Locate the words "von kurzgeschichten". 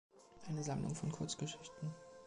0.95-1.93